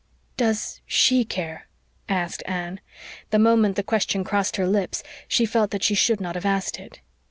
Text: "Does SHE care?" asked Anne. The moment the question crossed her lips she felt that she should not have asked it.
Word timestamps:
"Does 0.35 0.81
SHE 0.87 1.25
care?" 1.25 1.67
asked 2.09 2.41
Anne. 2.47 2.81
The 3.29 3.37
moment 3.37 3.75
the 3.75 3.83
question 3.83 4.23
crossed 4.23 4.55
her 4.55 4.65
lips 4.65 5.03
she 5.27 5.45
felt 5.45 5.69
that 5.69 5.83
she 5.83 5.93
should 5.93 6.19
not 6.19 6.33
have 6.33 6.43
asked 6.43 6.79
it. 6.79 7.01